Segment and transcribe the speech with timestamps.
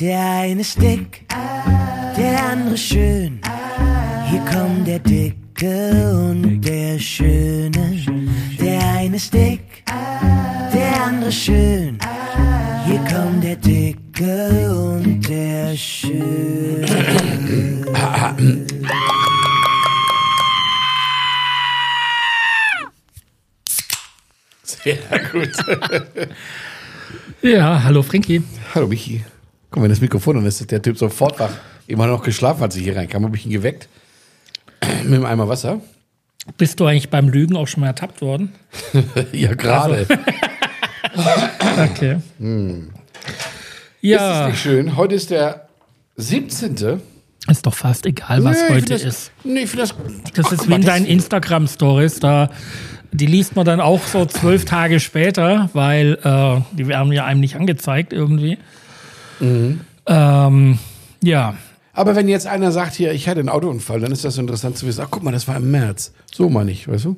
[0.00, 1.26] Der eine ist dick,
[2.16, 3.40] der andere schön.
[4.30, 8.02] Hier kommt der Dicke und der Schöne.
[8.58, 9.84] Der eine ist dick,
[10.72, 11.98] der andere schön.
[12.86, 16.86] Hier kommt der Dicke und der Schöne.
[24.62, 24.96] Sehr
[25.30, 25.52] gut.
[27.44, 28.40] Ja, hallo Frankie.
[28.72, 29.24] Hallo Michi.
[29.72, 31.50] Guck mal, das Mikrofon, dann ist der Typ sofort wach.
[31.86, 33.88] Immer noch geschlafen, als ich hier reinkam, habe ich ihn geweckt.
[35.04, 35.80] Mit einem Eimer Wasser.
[36.58, 38.52] Bist du eigentlich beim Lügen auch schon mal ertappt worden?
[39.32, 40.06] ja, gerade.
[41.94, 42.16] Okay.
[42.38, 42.88] Ist
[44.00, 44.96] Ja, das nicht schön?
[44.96, 45.68] Heute ist der
[46.16, 46.74] 17.
[47.48, 49.32] ist doch fast egal, was Nee, heute das, ist.
[49.44, 49.94] Nee, ich finde das.
[50.34, 52.20] Das Ach, ist wie in deinen Instagram-Stories.
[52.20, 52.48] Da,
[53.10, 57.40] die liest man dann auch so zwölf Tage später, weil äh, die werden ja einem
[57.40, 58.56] nicht angezeigt irgendwie.
[59.42, 59.80] Mhm.
[60.06, 60.78] Ähm,
[61.22, 61.54] ja,
[61.92, 64.78] Aber wenn jetzt einer sagt, hier, ich hatte einen Autounfall, dann ist das so interessant
[64.78, 65.02] zu wissen.
[65.04, 66.12] Ach, guck mal, das war im März.
[66.32, 67.16] So meine ich, weißt du?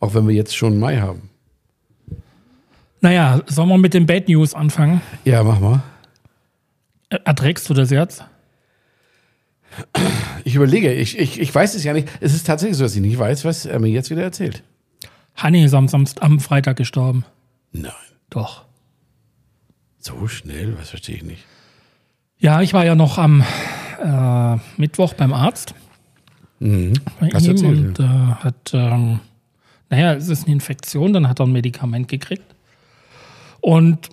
[0.00, 1.30] Auch wenn wir jetzt schon Mai haben.
[3.00, 5.00] naja, sollen wir mit den Bad News anfangen?
[5.24, 5.82] Ja, mach mal.
[7.10, 8.24] Erträgst du das jetzt?
[10.44, 12.08] Ich überlege, ich, ich, ich weiß es ja nicht.
[12.20, 14.62] Es ist tatsächlich so, dass ich nicht weiß, was er mir jetzt wieder erzählt.
[15.36, 17.24] Hanni ist am, Samst am Freitag gestorben.
[17.72, 17.92] Nein.
[18.30, 18.64] Doch.
[20.08, 20.76] So schnell?
[20.78, 21.44] Was verstehe ich nicht.
[22.38, 23.44] Ja, ich war ja noch am
[24.02, 25.74] äh, Mittwoch beim Arzt.
[25.74, 26.94] Bei Mhm.
[27.32, 29.20] Hast du ihm erzählt, und äh, hat, ähm,
[29.90, 32.42] naja, es ist eine Infektion, dann hat er ein Medikament gekriegt.
[33.60, 34.08] Und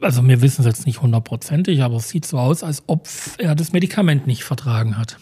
[0.00, 3.54] also wir wissen es jetzt nicht hundertprozentig, aber es sieht so aus, als ob er
[3.54, 5.18] das Medikament nicht vertragen hat.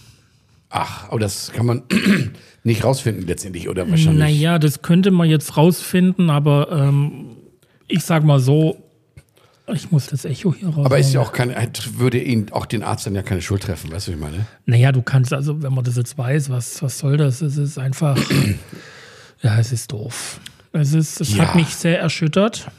[0.69, 1.83] Ach, aber das kann man
[2.65, 4.19] nicht rausfinden letztendlich, oder wahrscheinlich?
[4.19, 7.37] Naja, das könnte man jetzt rausfinden, aber ähm,
[7.89, 8.86] ich sag mal so,
[9.75, 10.87] ich muss das Echo hier raus.
[10.87, 11.55] Aber ist ja auch keine,
[11.97, 14.47] würde ihn auch den Arzt dann ja keine Schuld treffen, weißt du, wie ich meine?
[14.65, 17.43] Naja, du kannst, also wenn man das jetzt weiß, was, was soll das?
[17.43, 18.17] Es ist einfach,
[19.43, 20.41] ja, es ist doof.
[20.73, 21.47] Es, ist, es Ja.
[21.49, 22.71] hat mich sehr erschüttert.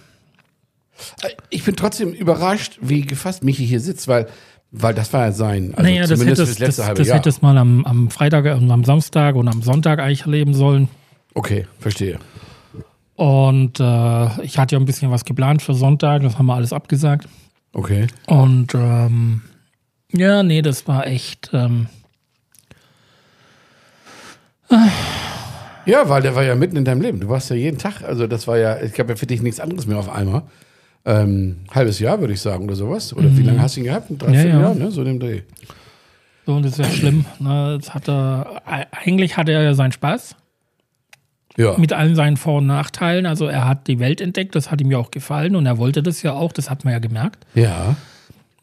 [1.49, 4.27] Ich bin trotzdem überrascht, wie gefasst Michi hier sitzt, weil,
[4.71, 7.17] weil das war ja sein, also naja, das letzte das, halbe das Jahr.
[7.17, 10.87] hättest mal am, am Freitag und am Samstag und am Sonntag eigentlich erleben sollen.
[11.33, 12.19] Okay, verstehe.
[13.17, 16.71] Und äh, ich hatte ja ein bisschen was geplant für Sonntag, das haben wir alles
[16.71, 17.27] abgesagt.
[17.73, 18.07] Okay.
[18.27, 19.41] Und ähm,
[20.13, 21.49] ja, nee, das war echt.
[21.51, 21.87] Ähm,
[25.85, 27.19] Ja, weil der war ja mitten in deinem Leben.
[27.21, 29.59] Du warst ja jeden Tag, also das war ja, ich glaube ja für dich nichts
[29.59, 30.43] anderes mehr auf einmal.
[31.05, 33.13] Ähm, halbes Jahr, würde ich sagen, oder sowas.
[33.15, 34.09] Oder wie lange hast du ihn gehabt?
[34.09, 34.73] Ein Dreivierteljahr, Ja, ja.
[34.85, 34.91] ne?
[34.91, 35.41] So in dem Dreh.
[36.45, 37.25] so, und das ist ja schlimm.
[37.39, 37.75] Ne?
[37.75, 38.61] Jetzt hat er,
[38.91, 40.35] eigentlich hatte er ja seinen Spaß.
[41.57, 41.77] Ja.
[41.77, 43.25] mit allen seinen Vor- und Nachteilen.
[43.25, 46.01] Also er hat die Welt entdeckt, das hat ihm ja auch gefallen und er wollte
[46.03, 47.45] das ja auch, das hat man ja gemerkt.
[47.55, 47.95] ja.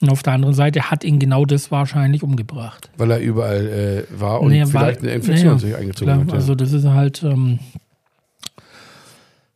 [0.01, 2.91] Und auf der anderen Seite hat ihn genau das wahrscheinlich umgebracht.
[2.99, 6.21] Weil er überall äh, war und Nee, vielleicht war- eine Infektion naja, sich eingezogen Klar,
[6.21, 6.29] hat.
[6.29, 6.35] Ja.
[6.35, 7.59] Also das ist halt, ähm,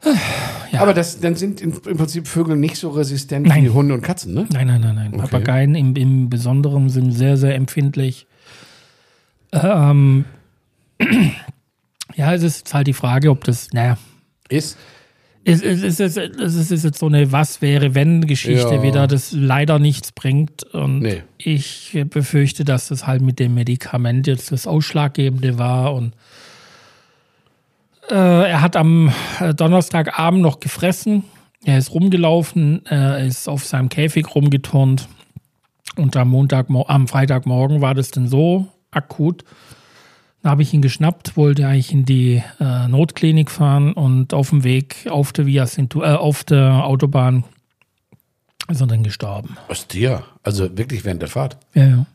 [0.73, 0.81] ja.
[0.81, 3.65] Aber das, dann sind im, im Prinzip Vögel nicht so resistent Nein.
[3.65, 4.47] wie Hunde und Katzen, ne?
[4.51, 5.09] nein, nein, nein, nein.
[5.15, 5.23] Okay.
[5.23, 8.27] Papageien im, im Besonderen sind sehr, sehr empfindlich.
[9.53, 10.25] Ähm,
[12.19, 13.97] ja, es ist halt die Frage, ob das, naja,
[14.49, 14.77] Ist.
[15.45, 18.83] Es, es, es, es, es ist jetzt so eine Was-wäre-wenn-Geschichte Ja.
[18.83, 20.63] wieder, das leider nichts bringt.
[20.65, 21.23] Und Nee.
[21.39, 25.95] ich befürchte, dass das halt mit dem Medikament jetzt das Ausschlaggebende war.
[25.95, 26.13] Und
[28.11, 28.15] äh,
[28.51, 31.25] er hat am äh, Donnerstagabend noch gefressen.
[31.65, 35.09] Er ist rumgelaufen, er ist auf seinem Käfig rumgeturnt.
[35.97, 39.45] Und am Montag, am Freitagmorgen war das dann so akut,
[40.43, 44.65] da habe ich ihn geschnappt, wollte eigentlich in die äh, Notklinik fahren und auf dem
[44.65, 47.45] Weg auf der Via Cintu äh, auf der Autobahn
[48.71, 49.57] ist er dann gestorben.
[49.69, 50.23] Was dir?
[50.43, 51.57] Also wirklich während der Fahrt.
[51.75, 52.07] Ja, ja.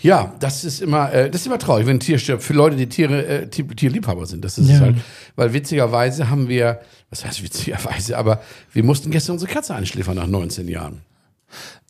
[0.00, 2.42] Ja, das ist immer, äh, das ist immer traurig, wenn ein Tier stirbt.
[2.42, 4.42] Für Leute, die Tiere, äh, Tier, Tierliebhaber sind.
[4.44, 4.76] Das ist Ja.
[4.76, 4.96] es halt.
[5.34, 6.80] Weil witzigerweise haben wir,
[7.10, 8.40] was heißt witzigerweise, aber
[8.72, 11.02] wir mussten gestern unsere Katze einschläfern nach 19 Jahren.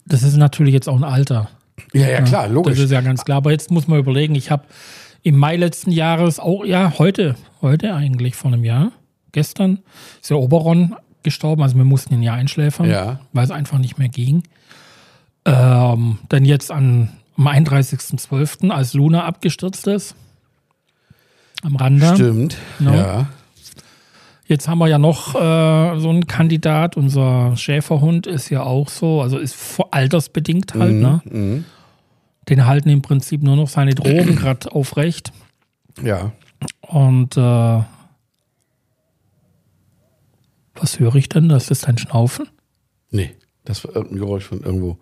[0.07, 1.49] Das ist natürlich jetzt auch ein Alter.
[1.93, 2.75] Ja, ja, klar, logisch.
[2.75, 3.39] Das ist ja ganz klar.
[3.39, 4.65] Aber jetzt muss man überlegen, ich habe
[5.23, 8.93] im Mai letzten Jahres auch, ja, heute, heute eigentlich vor einem Jahr,
[9.33, 9.81] gestern,
[10.21, 11.63] ist der Oberon gestorben.
[11.63, 13.21] Also wir mussten ihn ja einschläfern, Ja.
[13.33, 14.45] weil es einfach nicht mehr ging.
[15.45, 20.15] Ähm, dann jetzt an, am 31.12., als Luna abgestürzt ist.
[21.63, 22.15] Am Rande.
[22.15, 22.57] Stimmt.
[22.79, 22.95] No.
[22.95, 23.27] Ja.
[24.49, 26.97] Jetzt haben wir ja noch äh, so einen Kandidat.
[26.97, 30.95] Unser Schäferhund ist ja auch so, also ist vor- altersbedingt halt.
[30.95, 31.21] Ne?
[31.25, 31.65] Mhm.
[32.49, 35.33] Den halten im Prinzip nur noch seine Drogen gerade aufrecht.
[36.03, 36.31] Ja.
[36.83, 37.81] Und äh,
[40.75, 41.49] was höre ich denn?
[41.49, 42.49] Das ist dein Schnaufen?
[43.11, 43.31] Nee.
[43.65, 44.99] Das war irgendein Geräusch von irgendwo.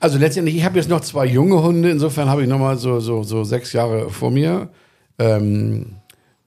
[0.00, 2.98] Also letztendlich, ich habe jetzt noch zwei junge Hunde, insofern habe ich noch mal so,
[3.00, 4.70] so, so sechs Jahre vor mir.
[5.18, 5.96] Ähm,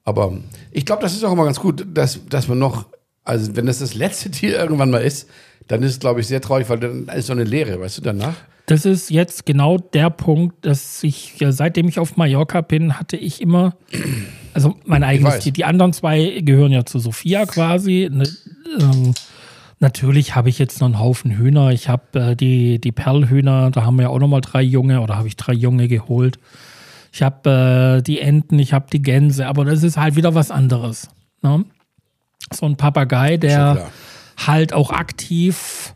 [0.04, 0.32] aber
[0.70, 2.86] ich glaube, das ist auch immer ganz gut, dass, dass man noch,
[3.24, 5.28] also wenn das das letzte Tier irgendwann mal ist,
[5.68, 8.02] dann ist es, glaube ich, sehr traurig, weil dann ist so eine Leere, weißt du,
[8.02, 8.34] danach.
[8.66, 13.16] Das ist jetzt genau der Punkt, dass ich, ja, seitdem ich auf Mallorca bin, hatte
[13.16, 13.76] ich immer,
[14.54, 15.40] also mein eigenes.
[15.40, 15.52] Tier.
[15.52, 18.08] Die anderen zwei gehören ja zu Sophia quasi.
[18.10, 18.28] Ne,
[18.80, 19.14] ähm,
[19.80, 21.70] natürlich habe ich jetzt noch einen Haufen Hühner.
[21.70, 25.16] Ich habe äh, die, die Perlhühner, da haben wir ja auch nochmal drei Junge oder
[25.16, 26.38] habe ich drei Junge geholt.
[27.12, 30.50] Ich habe äh, die Enten, ich habe die Gänse, aber das ist halt wieder was
[30.50, 31.08] anderes.
[31.42, 31.64] Ne?
[32.52, 33.90] So ein Papagei, der
[34.38, 35.92] halt auch aktiv,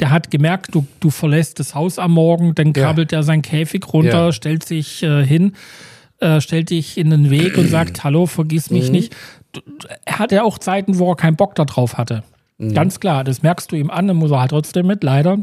[0.00, 2.84] der hat gemerkt, du, du verlässt das Haus am Morgen, dann Ja.
[2.84, 4.32] krabbelt er seinen Käfig runter, Ja.
[4.32, 5.52] stellt sich äh, hin,
[6.18, 8.76] äh, stellt dich in den Weg und sagt, hallo, vergiss Mhm.
[8.76, 9.16] mich nicht.
[9.52, 12.24] Du- du- Er hatte auch Zeiten, wo er keinen Bock darauf hatte.
[12.58, 12.74] Mhm.
[12.74, 15.38] Ganz klar, das merkst du ihm an, dann muss er halt trotzdem mit, leider.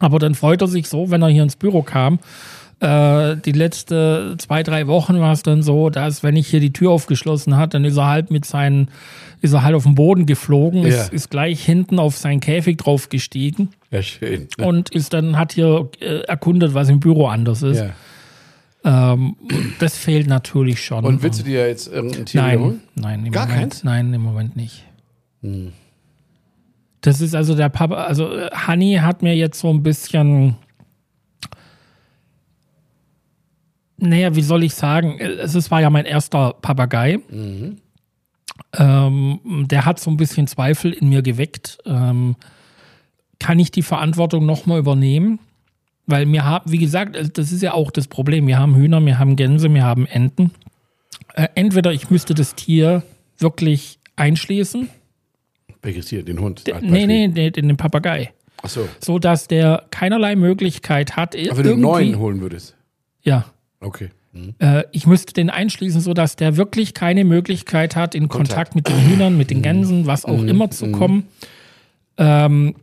[0.00, 2.18] Aber dann freut er sich so, wenn er hier ins Büro kam.
[2.80, 6.72] Äh, die letzten zwei, drei Wochen war es dann so, dass wenn ich hier die
[6.72, 8.88] Tür aufgeschlossen hat, dann ist er halt mit seinen,
[9.40, 10.88] ist er halt auf den Boden geflogen, Ja.
[10.88, 14.48] ist, ist gleich hinten auf seinen Käfig drauf gestiegen Ja, schön.
[14.58, 17.78] und ist dann, hat hier äh, erkundet, was im Büro anders ist.
[18.84, 19.12] Ja.
[19.14, 19.36] Ähm,
[19.78, 21.04] das fehlt natürlich schon.
[21.04, 22.80] Und willst du dir jetzt irgendein Tier Nein, wiederholen?
[22.96, 23.82] nein, im Gar Moment, keins?
[23.82, 23.90] Hm.
[23.90, 24.84] nein, im Moment nicht.
[27.00, 30.56] Das ist also der Papa, also äh, Honey hat mir jetzt so ein bisschen,
[33.96, 37.18] naja, wie soll ich sagen, es war ja mein erster Papagei.
[37.28, 37.76] Mhm.
[38.76, 41.78] Ähm, der hat so ein bisschen Zweifel in mir geweckt.
[41.86, 42.36] Ähm,
[43.38, 45.38] kann ich die Verantwortung nochmal übernehmen?
[46.06, 48.46] Weil wir haben, wie gesagt, äh, das ist ja auch das Problem.
[48.46, 50.50] Wir haben Hühner, wir haben Gänse, wir haben Enten.
[51.34, 53.02] Äh, entweder ich müsste das Tier
[53.38, 54.88] wirklich einschließen.
[55.82, 56.22] Welches Tier?
[56.22, 56.64] Den Hund?
[56.72, 58.32] als Nee, nee, nee, den Papagei.
[58.62, 58.88] Ach so.
[59.00, 61.36] So dass der keinerlei Möglichkeit hat.
[61.36, 62.76] Aber wenn du einen neuen holen würdest.
[63.22, 63.44] Ja.
[63.84, 64.10] Okay.
[64.32, 64.54] Mhm.
[64.58, 68.88] Äh, ich müsste den einschließen, so dass der wirklich keine Möglichkeit hat, in Kontakt, mit
[68.88, 71.28] den Hühnern, mit den Gänsen, was auch immer zu kommen.
[72.16, 72.74] Ähm,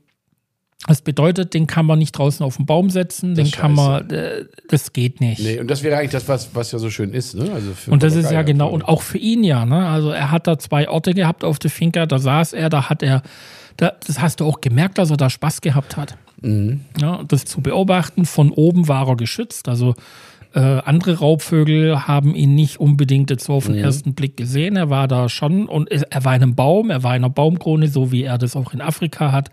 [0.87, 4.09] das bedeutet, den kann man nicht draußen auf den Baum setzen, den ist kann man,
[4.09, 5.39] äh, das geht nicht.
[5.39, 7.51] Nee, und das wäre eigentlich das, was, was ja so schön ist, ne?
[7.53, 9.87] Also Und das ist ja genau, und auch für ihn ja, ne?
[9.87, 13.03] Also er hat da zwei Orte gehabt auf der Finca, da saß er, da hat
[13.03, 13.21] er,
[13.77, 16.17] da, das hast du auch gemerkt, dass er da Spaß gehabt hat.
[16.99, 19.93] Ja, das zu beobachten, von oben war er geschützt, also
[20.53, 24.75] äh, andere Raubvögel haben ihn nicht unbedingt jetzt so auf den ersten Blick gesehen.
[24.75, 27.87] Er war da schon und er war in einem Baum, er war in einer Baumkrone,
[27.87, 29.49] so wie er das auch in Afrika hat.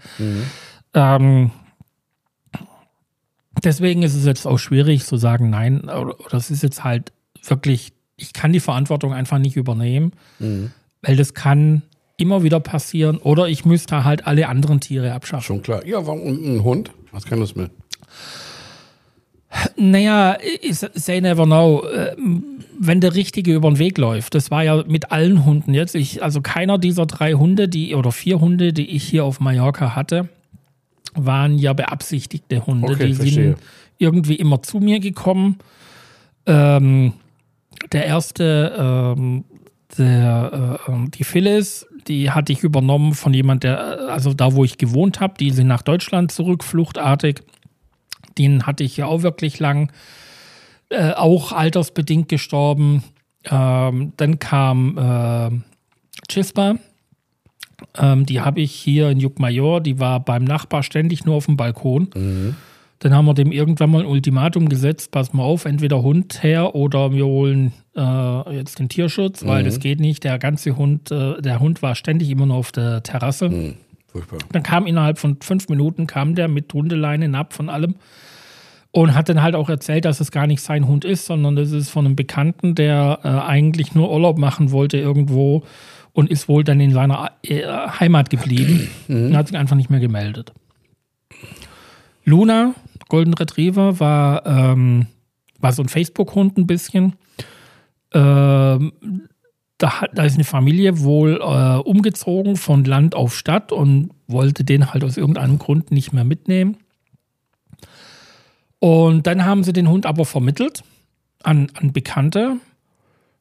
[0.95, 1.51] Ähm,
[3.63, 5.89] deswegen ist es jetzt auch schwierig zu sagen, nein,
[6.33, 7.13] es ist jetzt halt
[7.45, 10.13] wirklich, ich kann die Verantwortung einfach nicht übernehmen,
[11.03, 11.83] weil das kann
[12.17, 15.45] immer wieder passieren oder ich müsste halt alle anderen Tiere abschaffen.
[15.45, 15.87] Schon klar.
[15.87, 16.91] Ja, warum ein Hund?
[17.13, 17.71] Hast keine Lust mehr.
[19.77, 21.83] Naja, ich say never know.
[21.95, 22.45] Ähm,
[22.79, 25.95] Wenn der Richtige über den Weg läuft, das war ja mit allen Hunden jetzt.
[25.95, 29.97] Ich, also keiner dieser drei Hunde, die oder vier Hunde, die ich hier auf Mallorca
[29.97, 30.29] hatte,
[31.15, 32.93] waren ja beabsichtigte Hunde.
[32.93, 33.45] Okay, die verstehe.
[33.45, 33.59] sind
[33.99, 35.59] irgendwie immer zu mir gekommen.
[36.47, 37.15] Ähm,
[37.93, 39.45] der erste, ähm,
[39.97, 44.55] der, äh, ähm, die Phyllis, die hatte ich übernommen von jemand, der, äh, also da,
[44.55, 47.43] wo ich gewohnt habe, die sind nach Deutschland zurück, fluchtartig.
[48.39, 49.93] Den hatte ich ja auch wirklich lang,
[50.91, 53.03] äh, auch altersbedingt gestorben.
[53.45, 55.51] Ähm, dann kam äh,
[56.29, 56.77] Chispa,
[57.97, 61.57] ähm, die habe ich hier in Juckmajor, die war beim Nachbar ständig nur auf dem
[61.57, 62.09] Balkon.
[63.01, 66.75] Dann haben wir dem irgendwann mal ein Ultimatum gesetzt, pass mal auf, entweder Hund her
[66.75, 70.25] oder wir holen äh, jetzt den Tierschutz, weil das geht nicht.
[70.25, 73.75] Der ganze Hund, äh, der Hund war ständig immer nur auf der Terrasse.
[74.19, 74.39] Furchtbar.
[74.53, 77.95] Dann kam innerhalb von fünf Minuten kam der mit Hundeleine ab von allem
[78.91, 81.73] und hat dann halt auch erzählt, dass es gar nicht sein Hund ist, sondern das
[81.73, 85.63] ist von einem Bekannten, der äh, eigentlich nur Urlaub machen wollte irgendwo
[86.13, 90.01] und ist wohl dann in seiner äh, Heimat geblieben und hat sich einfach nicht mehr
[90.01, 90.53] gemeldet.
[92.25, 92.75] Luna,
[93.09, 95.07] Golden Retriever, war, ähm,
[95.61, 97.15] war so ein Facebook-Hund ein bisschen.
[98.13, 98.93] Ähm,
[99.79, 104.65] da, hat, da ist eine Familie wohl äh, umgezogen von Land auf Stadt und wollte
[104.65, 106.77] den halt aus irgendeinem Grund nicht mehr mitnehmen.
[108.81, 110.83] Und dann haben sie den Hund aber vermittelt
[111.43, 112.57] an, an Bekannte.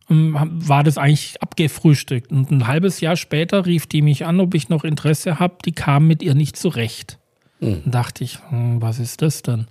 [0.09, 2.31] Ähm, War das eigentlich abgefrühstückt.
[2.31, 5.57] Und ein halbes Jahr später rief die mich an, ob ich noch Interesse habe.
[5.65, 7.19] Die kam mit ihr nicht zurecht.
[7.59, 9.67] Dann dachte ich, hm, was ist das denn?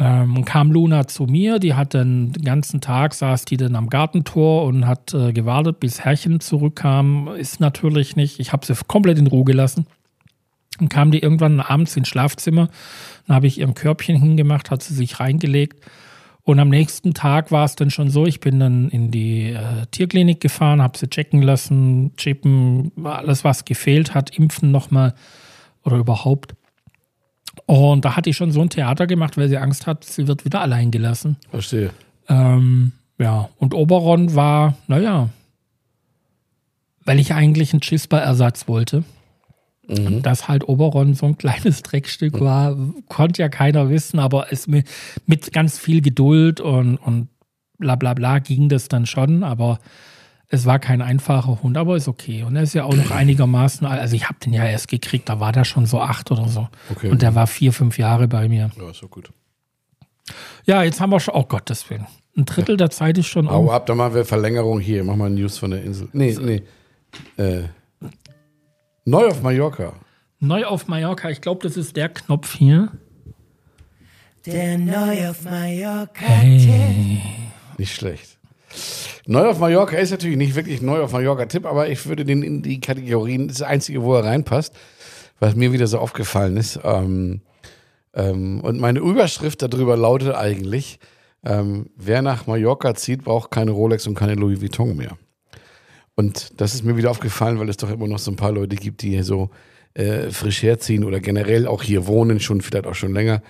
[0.00, 3.90] Ähm, und kam Luna zu mir, die hat den ganzen Tag, saß die dann am
[3.90, 7.28] Gartentor und hat äh, gewartet, bis Herrchen zurückkam.
[7.36, 9.86] Ist natürlich nicht, ich habe sie komplett in Ruhe gelassen.
[10.78, 12.68] Dann kam die irgendwann abends ins Schlafzimmer.
[13.26, 15.84] Dann habe ich ihr ein Körbchen hingemacht, hat sie sich reingelegt.
[16.44, 19.86] Und am nächsten Tag war es dann schon so, ich bin dann in die äh,
[19.90, 25.14] Tierklinik gefahren, habe sie checken lassen, chippen, alles was gefehlt hat, impfen nochmal
[25.84, 26.54] oder überhaupt.
[27.68, 30.46] Und da hat die schon so ein Theater gemacht, weil sie Angst hat, sie wird
[30.46, 31.36] wieder allein gelassen.
[31.50, 31.90] Verstehe.
[32.26, 35.28] Ähm, ja, und Oberon war, naja,
[37.04, 39.04] weil ich eigentlich einen Chispa-Ersatz wollte.
[39.86, 40.22] Mhm.
[40.22, 42.74] Dass halt Oberon so ein kleines Dreckstück war,
[43.06, 44.86] konnte ja keiner wissen, aber es mit,
[45.26, 47.28] mit ganz viel Geduld und, und
[47.76, 49.78] bla bla bla ging das dann schon, aber
[50.50, 52.42] es war kein einfacher Hund, aber ist okay.
[52.42, 54.00] Und er ist ja auch noch einigermaßen, alt.
[54.00, 56.68] also ich habe den ja erst gekriegt, da war der schon so acht oder so.
[56.90, 57.10] Okay.
[57.10, 58.70] Und der war vier, fünf Jahre bei mir.
[58.78, 59.30] Ja, ist so gut.
[60.64, 62.06] Ja, jetzt haben wir schon, oh Gottes Willen.
[62.36, 63.68] Ein Drittel der Zeit ist schon Hau um.
[63.70, 65.04] ab, dann machen wir Verlängerung hier.
[65.04, 66.08] Mach mal News von der Insel.
[66.12, 66.62] Nee, nee.
[67.36, 67.64] Äh,
[69.04, 69.94] neu auf Mallorca.
[70.40, 72.92] Neu auf Mallorca, ich glaube, das ist der Knopf hier.
[74.46, 76.24] Der neu auf Mallorca.
[76.24, 77.20] Hey.
[77.76, 78.37] Nicht schlecht.
[79.30, 82.62] Neu auf Mallorca ist natürlich nicht wirklich neu auf Mallorca-Tipp, aber ich würde den in
[82.62, 84.72] die Kategorien, das Einzige, wo er reinpasst,
[85.38, 86.80] was mir wieder so aufgefallen ist.
[86.82, 87.42] Ähm,
[88.14, 90.98] ähm, und meine Überschrift darüber lautet eigentlich,
[91.44, 95.18] ähm, wer nach Mallorca zieht, braucht keine Rolex und keine Louis Vuitton mehr.
[96.14, 98.76] Und das ist mir wieder aufgefallen, weil es doch immer noch so ein paar Leute
[98.76, 99.50] gibt, die hier so
[99.92, 103.42] äh, frisch herziehen oder generell auch hier wohnen, schon vielleicht auch schon länger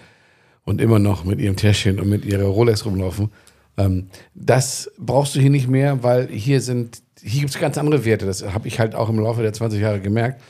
[0.65, 3.31] und immer noch mit ihrem Täschchen und mit ihrer Rolex rumlaufen.
[3.79, 8.05] Ähm, das brauchst du hier nicht mehr, weil hier sind, hier gibt es ganz andere
[8.05, 8.27] Werte.
[8.27, 10.43] Das habe ich halt auch im Laufe der 20 Jahre gemerkt.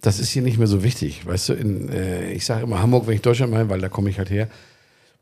[0.00, 1.26] Das ist hier nicht mehr so wichtig.
[1.26, 4.08] Weißt du, in, äh, ich sage immer Hamburg, wenn ich Deutschland meine, weil da komme
[4.08, 4.48] ich halt her.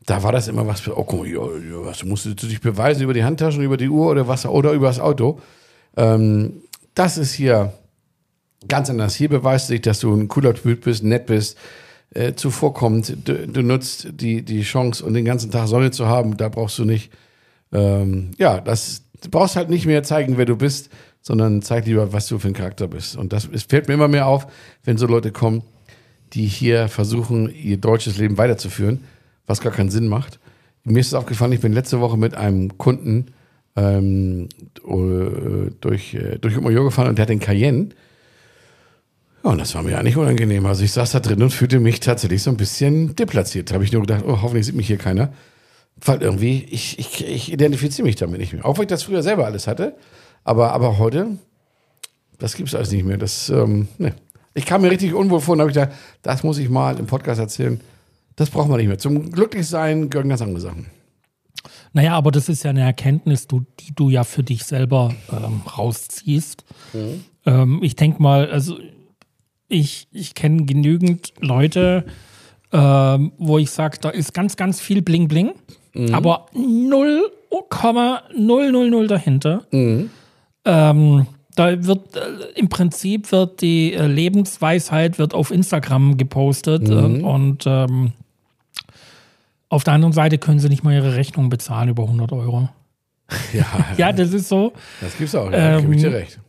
[0.05, 3.01] Da war das immer was für, oh, mal, ja, ja, was musst du dich beweisen
[3.01, 5.41] über die Handtaschen, über die Uhr oder was oder über das Auto.
[5.97, 6.61] Ähm,
[6.93, 7.73] das ist hier
[8.67, 9.15] ganz anders.
[9.15, 11.57] Hier beweist sich, dass du ein cooler Typ bist, nett bist,
[12.13, 13.17] äh, zuvorkommend.
[13.27, 16.37] Du, du nutzt die, die Chance und den ganzen Tag Sonne zu haben.
[16.37, 17.11] Da brauchst du nicht,
[17.71, 20.89] ähm, ja, das du brauchst halt nicht mehr zeigen, wer du bist,
[21.21, 23.15] sondern zeig lieber, was du für ein Charakter bist.
[23.15, 24.47] Und das es fällt mir immer mehr auf,
[24.83, 25.63] wenn so Leute kommen,
[26.33, 29.03] die hier versuchen, ihr deutsches Leben weiterzuführen,
[29.45, 30.39] was gar keinen Sinn macht.
[30.83, 33.27] Mir ist es aufgefallen, ich bin letzte Woche mit einem Kunden
[33.75, 34.47] ähm,
[34.77, 37.89] äh, durch, äh, durch Mallorca gefahren und der hat den Cayenne.
[39.43, 40.65] Ja, und das war mir nicht unangenehm.
[40.65, 43.69] Also ich saß da drin und fühlte mich tatsächlich so ein bisschen deplatziert.
[43.69, 45.33] Da habe ich nur gedacht, oh, hoffentlich sieht mich hier keiner.
[46.03, 48.65] Weil irgendwie, ich, ich, ich identifiziere mich damit nicht mehr.
[48.65, 49.95] Auch wenn ich das früher selber alles hatte.
[50.43, 51.37] Aber, aber heute,
[52.37, 53.17] das gibt es alles nicht mehr.
[53.17, 54.13] Das, ähm, ne.
[54.53, 57.05] Ich kam mir richtig unwohl vor und habe ich gedacht, das muss ich mal im
[57.05, 57.79] Podcast erzählen.
[58.35, 58.97] Das braucht man nicht mehr.
[58.97, 60.87] Zum Glücklichsein gehören ganz andere Sachen.
[61.93, 65.61] Naja, aber das ist ja eine Erkenntnis, du, die du ja für dich selber ähm,
[65.61, 66.63] rausziehst.
[67.45, 68.77] Ähm, ich denke mal, also
[69.67, 72.05] ich, ich kenne genügend Leute,
[72.71, 75.53] ähm, wo ich sage, da ist ganz, ganz viel Bling Bling,
[76.13, 79.63] aber 0,000 dahinter.
[80.65, 82.19] Ähm, da wird äh,
[82.55, 88.11] im Prinzip wird die äh, Lebensweisheit wird auf Instagram gepostet äh, und ähm,
[89.69, 92.69] auf der anderen Seite können sie nicht mal ihre Rechnung bezahlen über 100 Euro.
[93.53, 93.65] Ja,
[93.97, 94.73] Ja, das ist so.
[95.01, 95.51] das gibt's auch.
[95.51, 96.39] Ja, gebe ich dir recht.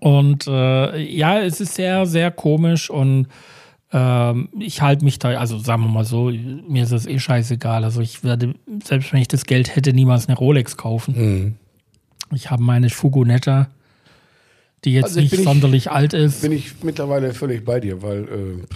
[0.00, 3.26] Und äh, ja, es ist sehr, sehr komisch und
[3.92, 7.84] ähm, ich halte mich da, also sagen wir mal so, mir ist das eh scheißegal.
[7.84, 8.54] Also ich werde,
[8.84, 11.14] selbst wenn ich das Geld hätte, niemals eine Rolex kaufen.
[11.16, 11.54] Mhm.
[12.34, 13.68] Ich habe meine Fugonetta,
[14.84, 16.42] die jetzt Also ich nicht ich- sonderlich alt ist.
[16.42, 18.24] Bin ich mittlerweile völlig bei dir, weil.
[18.24, 18.66] Äh,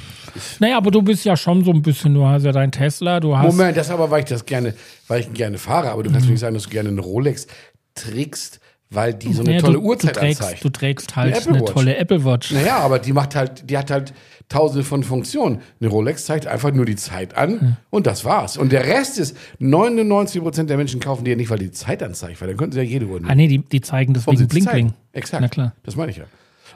[0.58, 3.36] naja, aber du bist ja schon so ein bisschen, du hast ja dein Tesla, du
[3.36, 3.54] hast.
[3.54, 4.74] Moment, das aber, weil ich das gerne,
[5.08, 7.46] weil ich gerne fahre, aber du kannst mir nicht sagen, dass du gerne eine Rolex
[7.94, 8.58] trägst,
[8.90, 10.64] weil die so eine naja, tolle du, Uhrzeit du trägst, anzeigt.
[10.64, 11.72] du trägst halt Apple eine Watch.
[11.72, 12.50] tolle Apple Watch.
[12.52, 14.12] Naja, aber die macht halt, die hat halt
[14.52, 15.60] tausende von Funktionen.
[15.80, 18.56] Eine Rolex zeigt einfach nur die Zeit an und das war's.
[18.56, 22.40] Und der Rest ist, 99% der Menschen kaufen die ja nicht, weil die Zeit anzeigt,
[22.40, 23.30] weil dann könnten sie ja jede Uhr nehmen.
[23.30, 24.64] Ah nee, die, die zeigen das wegen Bling.
[24.64, 24.92] Bling.
[25.12, 25.40] Exakt.
[25.40, 25.74] Na klar.
[25.82, 26.24] Das meine ich ja.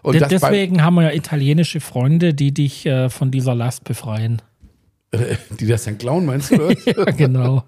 [0.02, 4.42] Und De deswegen haben wir ja italienische Freunde, die dich äh, von dieser Last befreien.
[5.60, 6.74] die das dann klauen, meinst du?
[6.86, 7.64] Ja, genau.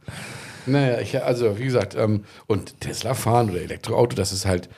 [0.66, 4.68] Naja, ich, also wie gesagt, ähm, und Tesla fahren oder Elektroauto, das ist halt,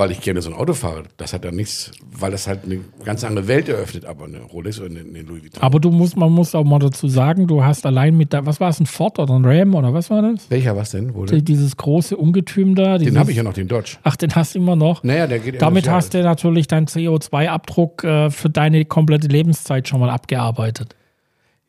[0.00, 2.80] weil ich gerne so ein Auto fahre, das hat dann nichts, weil das halt eine
[3.04, 5.62] ganz andere Welt eröffnet, aber eine Rolex oder eine, eine Louis Vuitton.
[5.62, 8.60] Aber du musst, man muss auch mal dazu sagen, du hast allein mit der, was
[8.60, 10.50] war es, ein Ford oder ein Ram oder was war das?
[10.50, 11.12] Welcher was denn?
[11.26, 11.44] Denn?
[11.44, 12.96] Dieses große Ungetüm da.
[12.96, 13.98] Den dieses- habe ich ja noch, den Dodge.
[14.02, 15.04] Ach, den hast du immer noch.
[15.04, 19.86] Naja, der geht Damit des hast du natürlich deinen CO2-Abdruck äh, für deine komplette Lebenszeit
[19.86, 20.96] schon mal abgearbeitet.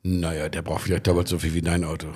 [0.03, 2.07] Naja, der braucht vielleicht doppelt so viel wie dein Auto.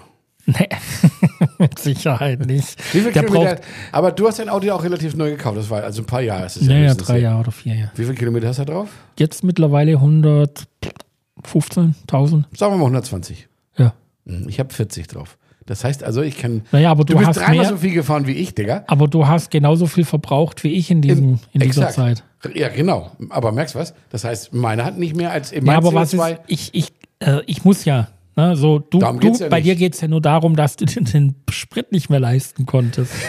[0.45, 0.69] Nee.
[1.59, 2.77] Mit Sicherheit nicht.
[2.93, 3.55] Wie viel Der Kilometer?
[3.55, 5.57] braucht, Aber du hast dein Auto ja auch relativ neu gekauft.
[5.57, 6.45] Das war also ein paar Jahre.
[6.45, 7.19] Ist es naja, höchstens drei.
[7.19, 7.91] Jahre oder vier Jahre.
[7.95, 8.89] Wie viele Kilometer hast du da drauf?
[9.17, 12.43] Jetzt mittlerweile 115.000.
[12.57, 13.47] Sagen wir mal 120.
[13.77, 13.93] Ja.
[14.25, 15.37] Hm, Ich habe 40 drauf.
[15.67, 16.61] Das heißt also, ich kann.
[16.71, 18.83] Naja, aber Du, du, bist hast dreimal mehr, so viel gefahren wie ich, Digga.
[18.85, 21.93] aber du hast genauso viel verbraucht wie ich in, diesem, in dieser Exakt.
[21.95, 22.23] Zeit.
[22.53, 23.09] Ja, genau.
[23.31, 23.95] Aber merkst du was?
[24.11, 26.37] Das heißt, meine hat nicht mehr als in Ja, aber was ist, CO2.
[26.45, 30.01] ich, ich, äh, ich muss ja, ne, so, du, du ja bei dir geht es
[30.01, 33.13] ja nur darum, dass du den, den Sprit nicht mehr leisten konntest.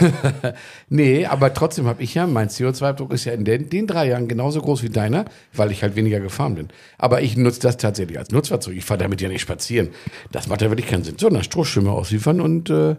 [0.88, 4.28] Nee, aber trotzdem habe ich ja, mein CO2-Abdruck ist ja in den, den drei Jahren
[4.28, 6.68] genauso groß wie deiner, weil ich halt weniger gefahren bin.
[6.96, 8.76] Aber ich nutze das tatsächlich als Nutzfahrzeug.
[8.76, 9.88] Ich fahre damit ja nicht spazieren.
[10.30, 11.16] Das macht ja wirklich keinen Sinn.
[11.18, 12.96] Sondern Strohschimmer ausliefern und äh,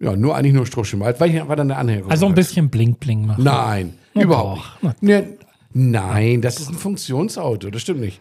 [0.00, 1.06] ja, nur eigentlich nur Strohschimmer.
[1.06, 2.10] Halt, Weil ich war dann der Anhänger.
[2.10, 3.44] Also ein bisschen Bling-Bling machen.
[3.44, 5.02] Nein, Na überhaupt nicht.
[5.02, 5.24] Nee,
[5.72, 8.20] nein, das ist ein Funktionsauto, das stimmt nicht.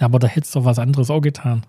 [0.00, 1.64] Ja, aber da hättest du was anderes auch getan.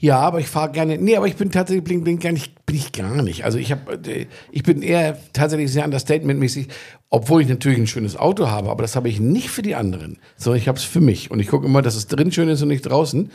[0.00, 0.96] Ja, aber ich fahre gerne.
[0.96, 3.44] Nee, aber ich bin tatsächlich bling bling gar nicht, bin ich gar nicht.
[3.44, 3.98] Also ich habe,
[4.50, 6.68] ich bin eher tatsächlich sehr understatement-mäßig,
[7.10, 10.18] obwohl ich natürlich ein schönes Auto habe, aber das habe ich nicht für die anderen,
[10.36, 11.30] sondern ich habe es für mich.
[11.30, 13.30] Und ich gucke immer, dass es drin schön ist und nicht draußen.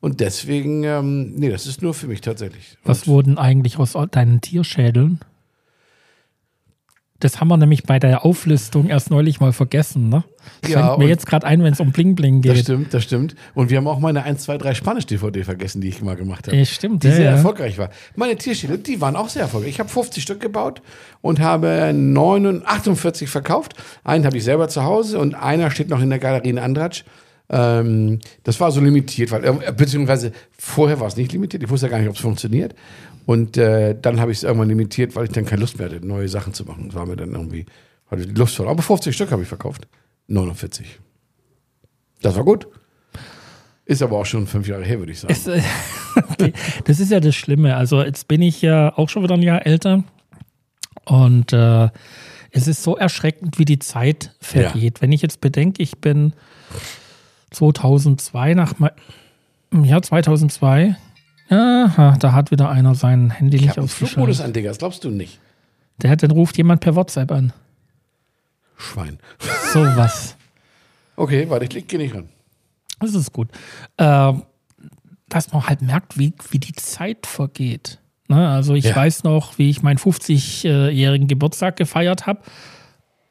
[0.00, 2.78] Und deswegen, ähm, nee, das ist nur für mich tatsächlich.
[2.84, 5.20] Was wurden eigentlich aus deinen Tierschädeln?
[7.20, 10.24] Das haben wir nämlich bei der Auflistung erst neulich mal vergessen, ne?
[10.60, 12.64] Das Ja, fällt mir jetzt gerade ein, wenn es um Bling Bling Das geht.
[12.64, 13.34] stimmt, das stimmt.
[13.54, 16.56] Und wir haben auch meine 1, 2, 3 Spanisch-DVD vergessen, die ich mal gemacht habe.
[16.56, 17.30] Ja, stimmt, Die ja, sehr ja.
[17.32, 17.90] erfolgreich war.
[18.16, 19.70] Meine Tierstähle, die waren auch sehr erfolgreich.
[19.70, 20.82] Ich habe 50 Stück gebaut
[21.22, 23.74] und habe 49, 48 verkauft.
[24.04, 27.04] Einen habe ich selber zu Hause und einer steht noch in der Galerie in Andratsch.
[27.48, 31.62] Ähm, das war so limitiert, weil, äh, beziehungsweise vorher war es nicht limitiert.
[31.62, 32.74] Ich wusste ja gar nicht, ob es funktioniert.
[33.26, 36.06] Und äh, dann habe ich es irgendwann limitiert, weil ich dann keine Lust mehr hatte,
[36.06, 36.86] neue Sachen zu machen.
[36.86, 37.66] Das war mir dann irgendwie,
[38.08, 38.74] hatte ich die Lust verloren.
[38.74, 39.88] Aber 50 Stück habe ich verkauft.
[40.28, 41.00] 49.
[42.22, 42.68] Das war gut.
[43.84, 45.34] Ist aber auch schon fünf Jahre her, würde ich sagen.
[45.46, 45.62] Äh,
[46.30, 46.52] okay.
[46.84, 47.76] Das ist ja das Schlimme.
[47.76, 50.04] Also jetzt bin ich ja auch schon wieder ein Jahr älter
[51.04, 51.88] und äh,
[52.50, 55.02] es ist so erschreckend, wie die Zeit vergeht.
[55.02, 56.32] Wenn ich jetzt bedenke, ich bin
[57.50, 58.74] 2002 nach
[59.72, 60.96] Jahr 2002,
[61.48, 64.44] aha, da hat wieder einer sein Handy ich nicht einen Flugmodus ausgeschaltet.
[64.44, 64.68] an, Digga.
[64.70, 65.38] Das glaubst du nicht.
[66.02, 67.52] Der hat, dann ruft jemand per WhatsApp an.
[68.76, 69.18] Schwein.
[69.72, 70.36] Sowas.
[71.16, 72.28] Okay, warte, ich leg- geh nicht ran.
[73.00, 73.48] Das ist gut.
[73.98, 74.42] Ähm,
[75.28, 77.98] dass man halt merkt, wie, wie die Zeit vergeht.
[78.28, 78.48] Ne?
[78.48, 78.96] Also ich Ja.
[78.96, 82.40] weiß noch, wie ich meinen 50-jährigen Geburtstag gefeiert habe.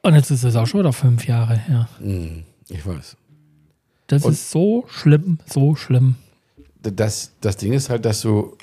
[0.02, 1.88] Und jetzt ist es auch schon wieder fünf Jahre her.
[2.70, 3.18] Ich weiß.
[4.08, 6.16] Das Und- ist so schlimm, so schlimm.
[6.92, 8.56] Das, das Ding ist halt, dass du,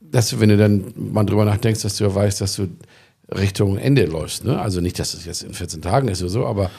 [0.00, 2.68] dass du, wenn du dann mal drüber nachdenkst, dass du ja weißt, dass du
[3.32, 4.44] Richtung Ende läufst.
[4.44, 4.58] Ne?
[4.58, 6.70] Also nicht, dass es jetzt in 14 Tagen ist oder so, aber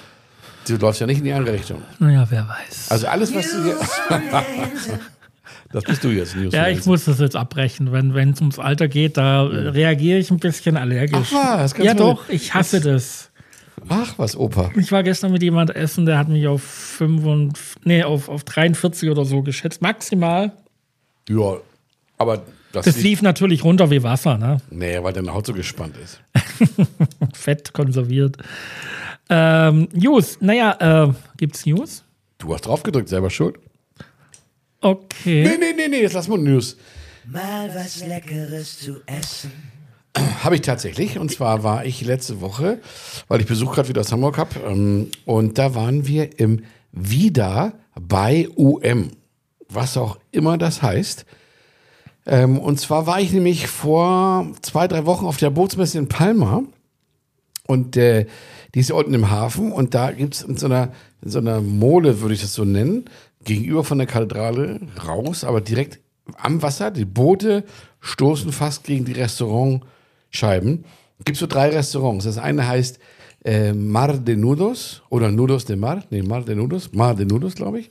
[0.67, 1.82] du läufst ja nicht in die andere Richtung.
[1.99, 2.91] Naja, wer weiß.
[2.91, 3.78] Also alles, was du hier.
[5.71, 6.54] das bist du jetzt, News.
[6.54, 7.91] ja, ich muss das jetzt abbrechen.
[7.91, 11.34] Wenn es ums Alter geht, da reagiere ich ein bisschen allergisch.
[11.34, 13.32] Ach ja, doch, ich hasse das.
[13.90, 14.72] Ach was, Opa.
[14.76, 18.44] Ich war gestern mit jemand essen, der hat mich auf 5 und, nee, auf, auf
[18.44, 19.82] 43 oder so geschätzt.
[19.82, 20.52] Maximal.
[21.30, 21.58] Ja,
[22.18, 24.62] aber das, Das lief natürlich runter wie Wasser, ne?
[24.70, 26.20] Nee, weil deine Haut so gespannt ist.
[27.34, 28.38] Fett konserviert.
[29.30, 32.04] Ähm, News, naja, äh, gibt's News?
[32.38, 33.58] Du hast drauf gedrückt, selber schuld.
[34.82, 35.44] Okay.
[35.44, 36.78] Nee, nee, nee, nee, jetzt lass mal News.
[37.26, 39.52] Mal was Leckeres zu essen.
[40.43, 41.19] Habe ich tatsächlich.
[41.19, 42.80] Und zwar war ich letzte Woche,
[43.28, 47.73] weil ich Besuch gerade wieder aus Hamburg habe, ähm, und da waren wir im Wieder
[47.99, 49.12] bei UM.
[49.69, 51.25] Was auch immer das heißt.
[52.28, 56.63] Ähm, und zwar war ich nämlich vor zwei, drei Wochen auf der Bootsmesse in Palma.
[57.67, 58.25] Und äh,
[58.73, 61.62] die ist unten im Hafen und da gibt es in so einer, in so einer
[61.62, 63.06] Mole, würde ich das so nennen,
[63.43, 65.99] gegenüber von der Kathedrale raus, aber direkt
[66.38, 66.91] am Wasser.
[66.91, 67.63] Die Boote
[68.01, 69.13] stoßen fast gegen die
[70.36, 70.86] Restaurantscheiben.
[71.24, 72.26] Gibt so drei Restaurants.
[72.26, 73.00] Das eine heißt
[73.45, 77.56] äh, Mar de Nudos oder Nudos de Mar, nee, Mar de Nudos, Mar de Nudos,
[77.56, 77.89] glaube ich.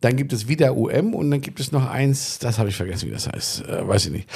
[0.00, 3.08] Dann gibt es wieder UM und dann gibt es noch eins, das habe ich vergessen,
[3.08, 3.68] wie das heißt.
[3.68, 4.28] Äh, weiß ich nicht.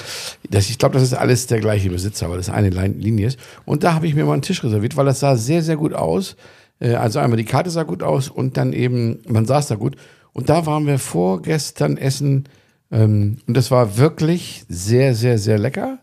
[0.51, 3.39] Das, ich glaube, das ist alles der gleiche Besitzer, weil das eine Linie ist.
[3.65, 5.95] Und da habe ich mir mal einen Tisch reserviert, weil das sah sehr, sehr gut
[5.95, 6.37] aus.
[6.81, 9.97] Äh, also einmal die Karte sah gut aus und dann eben, man saß da gut.
[10.33, 12.45] Und da waren wir vorgestern essen
[12.91, 15.99] ähm, und das war wirklich sehr, sehr, sehr lecker.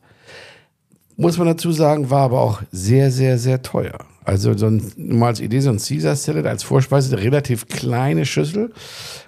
[1.17, 3.97] Muss man dazu sagen, war aber auch sehr, sehr, sehr teuer.
[4.25, 8.25] Also so ein, mal als Idee, so ein Caesar Salad als Vorspeise, eine relativ kleine
[8.25, 8.73] Schüssel,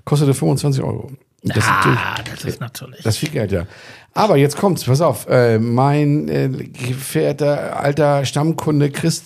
[0.04, 1.12] kostete 25 Euro.
[1.43, 3.04] Das ist natürlich, Ah, das ist natürlich.
[3.04, 3.67] das ist viel Geld, ja.
[4.13, 9.23] Aber jetzt kommt's, pass auf, äh, mein äh, gefährter alter Stammkunde Chris,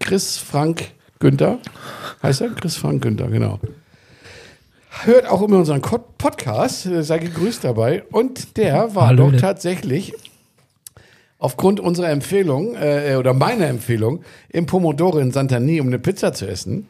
[0.00, 0.90] Chris Frank
[1.20, 1.58] Günther,
[2.22, 2.50] heißt er?
[2.50, 3.60] Chris Frank Günther, genau.
[5.04, 8.02] Hört auch immer unseren Podcast, äh, sei gegrüßt dabei.
[8.10, 10.12] Und der war Hallo, doch tatsächlich
[11.44, 16.46] aufgrund unserer Empfehlung äh, oder meiner Empfehlung im Pomodoro in Santani, um eine Pizza zu
[16.46, 16.88] essen.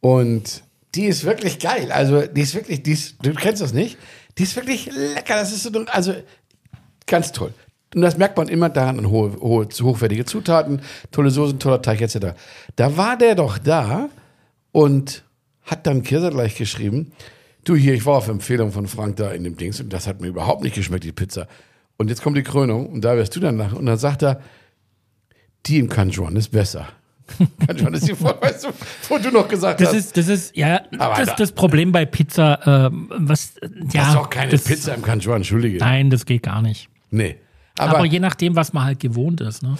[0.00, 0.62] Und
[0.94, 1.90] die ist wirklich geil.
[1.90, 3.98] Also, die ist wirklich, die ist, du kennst das nicht?
[4.38, 5.34] Die ist wirklich lecker.
[5.34, 6.14] Das ist so, also
[7.08, 7.52] ganz toll.
[7.92, 10.80] Und das merkt man immer daran an hohe, hohe, hochwertige Zutaten,
[11.10, 12.38] tolle Soßen, toller Teig etc.
[12.76, 14.10] Da war der doch da
[14.70, 15.24] und
[15.64, 17.10] hat dann Kirse gleich geschrieben,
[17.64, 20.20] du hier, ich war auf Empfehlung von Frank da in dem Dings und das hat
[20.20, 21.48] mir überhaupt nicht geschmeckt, die Pizza.
[21.98, 23.72] Und jetzt kommt die Krönung und da wirst du dann nach.
[23.74, 24.40] Und dann sagt er,
[25.66, 26.88] die im Canjuan ist besser.
[27.66, 28.68] Canjuan ist die weißt du,
[29.08, 29.96] wo du noch gesagt Das hast.
[29.96, 33.68] ist, das ist, ja, Aber das, da- das Problem bei Pizza, äh, was, ja.
[33.92, 35.78] das ist doch keine das, Pizza im Canjuan, entschuldige.
[35.78, 36.88] Nein, das geht gar nicht.
[37.10, 37.36] Nee.
[37.76, 39.76] Aber, Aber, je nachdem, was man halt gewohnt ist, ne?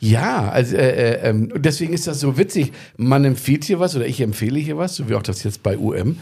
[0.00, 2.72] ja, also äh, äh, ähm, deswegen ist das so witzig.
[2.96, 5.76] Man empfiehlt hier was oder ich empfehle hier was, so wie auch das jetzt bei
[5.76, 6.18] UM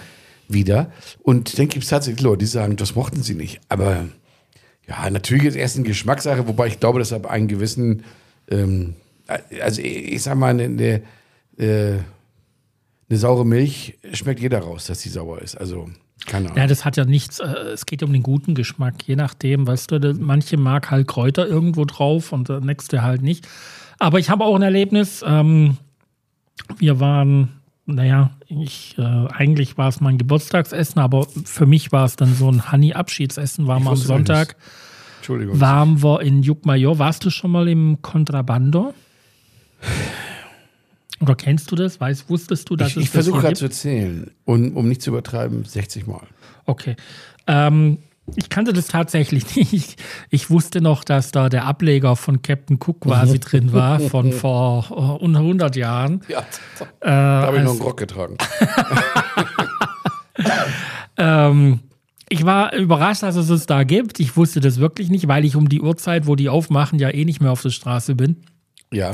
[0.48, 0.90] wieder.
[1.22, 3.60] Und dann gibt es tatsächlich Leute, die sagen, das mochten sie nicht.
[3.68, 4.06] Aber
[4.88, 8.04] ja, natürlich ist erst eine Geschmackssache, wobei ich glaube, dass ab einem gewissen,
[8.50, 8.94] ähm,
[9.60, 11.02] also ich, sag mal, eine, eine,
[11.58, 11.98] äh,
[13.10, 15.56] eine saure Milch schmeckt jeder raus, dass die sauer ist.
[15.56, 15.90] Also,
[16.26, 16.58] keine Ahnung.
[16.58, 19.90] Ja, das hat ja nichts, äh, es geht um den guten Geschmack, je nachdem, weißt
[19.90, 23.46] du, das, manche mag halt Kräuter irgendwo drauf und der nächste halt nicht.
[23.98, 25.76] Aber ich habe auch ein Erlebnis, ähm,
[26.78, 27.57] wir waren,
[27.88, 32.50] naja, ich, äh, eigentlich war es mein Geburtstagsessen, aber für mich war es dann so
[32.50, 34.56] ein Honey-Abschiedsessen, waren wir am Sonntag,
[35.18, 35.58] Entschuldigung.
[35.58, 36.98] waren wir in Jukmajor.
[36.98, 38.92] Warst du schon mal im Contrabando?
[41.20, 41.98] Oder kennst du das?
[42.00, 45.10] Weißt, wusstest du, dass ich es ich versuche gerade zu erzählen, und, um nicht zu
[45.10, 46.26] übertreiben, 60 Mal.
[46.66, 46.94] Okay.
[47.46, 47.98] Ähm,
[48.36, 49.72] ich kannte das tatsächlich nicht.
[49.72, 49.96] Ich,
[50.30, 55.18] ich wusste noch, dass da der Ableger von Captain Cook quasi drin war, von vor
[55.20, 56.22] äh, 100 Jahren.
[56.28, 56.44] Ja, Äh,
[57.00, 58.36] da habe ich noch einen Rock getragen.
[61.16, 61.80] ähm,
[62.28, 64.20] ich war überrascht, dass es es da gibt.
[64.20, 67.24] Ich wusste das wirklich nicht, weil ich um die Uhrzeit, wo die aufmachen, ja eh
[67.24, 68.36] nicht mehr auf der Straße bin.
[68.92, 69.12] Ja.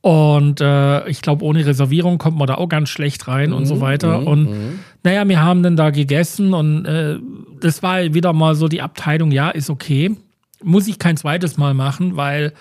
[0.00, 3.80] Und äh, ich glaube, ohne Reservierung kommt man da auch ganz schlecht rein und so
[3.80, 4.26] weiter.
[4.26, 7.18] und naja, wir haben dann da gegessen und äh,
[7.60, 10.16] das war wieder mal so die Abteilung, ja, ist okay.
[10.62, 12.52] Muss ich kein zweites Mal machen, weil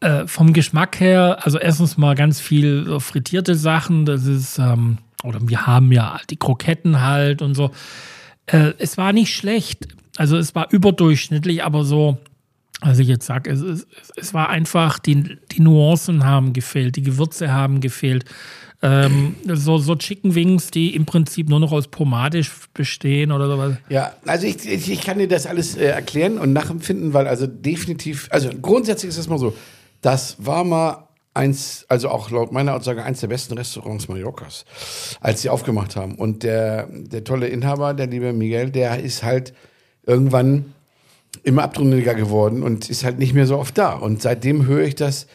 [0.00, 5.38] äh, vom Geschmack her, also erstens mal ganz viel frittierte Sachen, das ist, ähm, oder
[5.42, 7.70] wir haben ja die Kroketten halt und so.
[8.46, 9.88] Äh, es war nicht schlecht.
[10.16, 12.18] Also es war überdurchschnittlich, aber so,
[12.86, 17.02] also ich jetzt sage, es, es, es war einfach, die, die Nuancen haben gefehlt, die
[17.02, 18.24] Gewürze haben gefehlt.
[18.80, 22.42] Ähm, so, so Chicken Wings, die im Prinzip nur noch aus Pomade
[22.74, 23.76] bestehen oder sowas.
[23.88, 27.46] Ja, also ich, ich, ich kann dir das alles äh, erklären und nachempfinden, weil also
[27.48, 29.54] definitiv, also grundsätzlich ist es mal so,
[30.00, 34.64] das war mal eins, also auch laut meiner Aussage eins der besten Restaurants Mallorcas,
[35.20, 36.14] als sie aufgemacht haben.
[36.14, 39.54] Und der, der tolle Inhaber, der liebe Miguel, der ist halt
[40.06, 40.75] irgendwann
[41.44, 43.92] immer abtrünniger geworden und ist halt nicht mehr so oft da.
[43.92, 45.26] Und seitdem höre ich das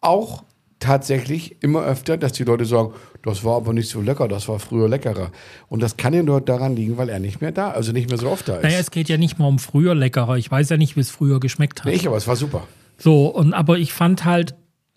[0.00, 0.44] auch
[0.80, 4.58] tatsächlich immer öfter, dass die Leute sagen, das war aber nicht so lecker, das war
[4.58, 5.30] früher leckerer.
[5.68, 8.18] Und das kann ja nur daran liegen, weil er nicht mehr da, also nicht mehr
[8.18, 8.64] so oft da ist.
[8.64, 10.36] Naja, es geht ja nicht mal um früher leckerer.
[10.36, 11.86] Ich weiß ja nicht, wie es früher geschmeckt hat.
[11.86, 12.66] Nee, ich aber, es war super.
[12.98, 14.54] So, und aber ich fand halt,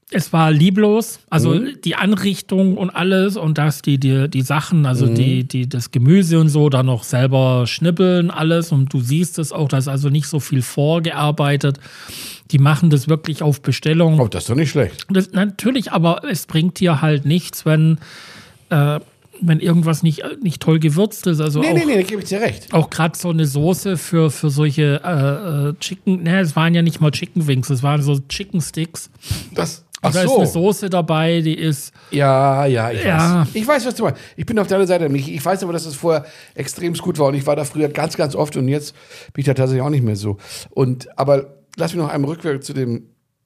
[0.10, 1.80] es war lieblos, also Mhm.
[1.84, 5.16] die Anrichtung und alles und dass die, die, die Sachen, also Mhm.
[5.16, 9.52] die, die, das Gemüse und so, da noch selber schnippeln, alles und du siehst es
[9.52, 11.80] auch, da ist also nicht so viel vorgearbeitet.
[12.52, 14.20] Die machen das wirklich auf Bestellung.
[14.22, 15.06] Oh, das ist doch nicht schlecht.
[15.10, 17.98] Das, natürlich, aber es bringt dir halt nichts, wenn,
[18.70, 19.02] äh,
[19.42, 21.42] wenn irgendwas nicht, nicht toll gewürzt ist.
[21.42, 22.74] Also Nee, auch, nee, nee, da gebe ich dir recht.
[22.74, 26.82] auch gerade so eine Soße für, für solche äh, äh, Chicken, ne, es waren ja
[26.82, 29.10] nicht mal Chicken Wings, es waren so Chicken Sticks.
[29.54, 30.62] Das, ach da ist eine so.
[30.62, 31.92] Soße dabei, die ist.
[32.12, 33.42] Ja, ja, ich Ja.
[33.42, 33.48] weiß.
[33.54, 34.20] Ich weiß, was du meinst.
[34.36, 35.08] Ich bin auf deiner Seite.
[35.16, 37.90] Ich, ich weiß aber, dass es vorher extrem gut war und ich war da früher
[37.90, 38.94] ganz, ganz oft und jetzt
[39.34, 40.38] bin ich da tatsächlich auch nicht mehr so.
[40.72, 43.04] Und, aber lass mich noch einmal rückwärts zu dem,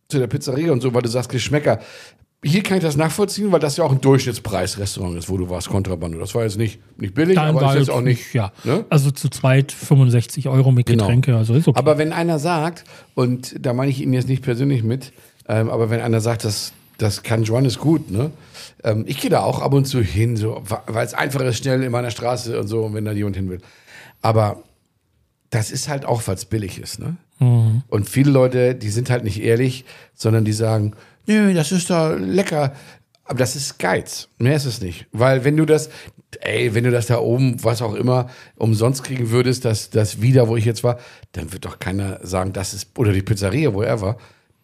[0.09, 1.79] zu der Pizzeria und so, weil du sagst Geschmäcker.
[2.43, 5.69] Hier kann ich das nachvollziehen, weil das ja auch ein Durchschnittspreisrestaurant ist, wo du warst,
[5.69, 6.17] Kontrabande.
[6.17, 8.33] Das war jetzt nicht, nicht billig, Dann aber war ist jetzt jetzt auch nicht.
[8.33, 8.51] Ja.
[8.63, 8.83] Ne?
[8.89, 11.03] Also zu zweit 65 Euro mit Genau.
[11.03, 11.77] Getränke, also ist okay.
[11.77, 12.83] Aber wenn einer sagt,
[13.13, 15.13] und da meine ich ihn jetzt nicht persönlich mit,
[15.51, 18.31] ähm, aber wenn einer sagt, das, das kann Juan ist gut, ne?
[18.85, 21.83] Ähm, ich gehe da auch ab und zu hin, so, weil es einfach ist, schnell
[21.83, 23.59] in meiner Straße und so, wenn da jemand hin will.
[24.21, 24.63] Aber
[25.49, 27.17] das ist halt auch, weil es billig ist, ne?
[27.89, 29.83] Und viele Leute, die sind halt nicht ehrlich,
[30.13, 30.93] sondern die sagen,
[31.27, 32.73] nö, das ist doch lecker.
[33.25, 34.29] Aber das ist Geiz.
[34.37, 35.07] Mehr ist es nicht.
[35.11, 35.89] Weil wenn du das,
[36.39, 40.47] ey, wenn du das da oben, was auch immer, umsonst kriegen würdest, das, das wieder,
[40.47, 40.97] wo ich jetzt war,
[41.33, 44.17] dann wird doch keiner sagen, das ist, oder die Pizzeria, wo er war,